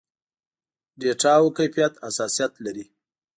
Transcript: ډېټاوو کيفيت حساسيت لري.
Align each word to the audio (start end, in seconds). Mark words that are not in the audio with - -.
ډېټاوو 1.01 1.55
کيفيت 1.57 1.93
حساسيت 2.05 2.53
لري. 2.65 2.85